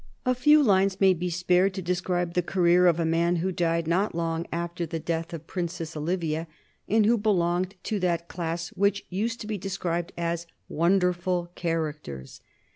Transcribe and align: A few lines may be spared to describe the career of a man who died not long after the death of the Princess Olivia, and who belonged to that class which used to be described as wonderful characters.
A 0.25 0.33
few 0.33 0.63
lines 0.63 0.99
may 0.99 1.13
be 1.13 1.29
spared 1.29 1.75
to 1.75 1.81
describe 1.83 2.33
the 2.33 2.41
career 2.41 2.87
of 2.87 2.99
a 2.99 3.05
man 3.05 3.35
who 3.35 3.51
died 3.51 3.85
not 3.87 4.15
long 4.15 4.47
after 4.51 4.87
the 4.87 4.97
death 4.97 5.27
of 5.31 5.41
the 5.41 5.45
Princess 5.45 5.95
Olivia, 5.95 6.47
and 6.87 7.05
who 7.05 7.19
belonged 7.19 7.75
to 7.83 7.99
that 7.99 8.27
class 8.27 8.69
which 8.69 9.05
used 9.09 9.39
to 9.41 9.45
be 9.45 9.59
described 9.59 10.11
as 10.17 10.47
wonderful 10.67 11.51
characters. 11.53 12.41